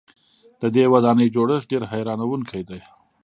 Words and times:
د 0.61 0.63
دې 0.75 0.83
ودانۍ 0.93 1.27
جوړښت 1.35 1.67
ډېر 1.71 1.83
حیرانوونکی 1.91 2.61
دی. 2.69 2.81